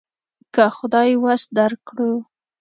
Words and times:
که 0.53 0.63
خدای 0.77 1.11
وس 1.23 1.43
درکړو. 1.57 2.13